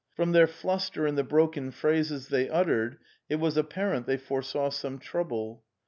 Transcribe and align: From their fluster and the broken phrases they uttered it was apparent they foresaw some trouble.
From 0.15 0.31
their 0.31 0.47
fluster 0.47 1.05
and 1.05 1.15
the 1.15 1.23
broken 1.23 1.69
phrases 1.69 2.29
they 2.29 2.49
uttered 2.49 2.97
it 3.29 3.35
was 3.35 3.55
apparent 3.55 4.07
they 4.07 4.17
foresaw 4.17 4.71
some 4.71 4.97
trouble. 4.97 5.63